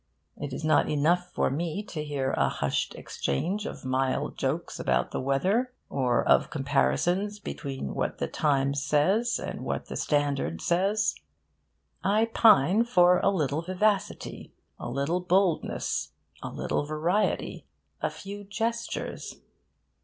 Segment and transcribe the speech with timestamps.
[0.35, 5.11] It is not enough for me to hear a hushed exchange of mild jokes about
[5.11, 11.13] the weather, or of comparisons between what the Times says and what the Standard says.
[12.03, 17.67] I pine for a little vivacity, a little boldness, a little variety,
[18.01, 19.39] a few gestures.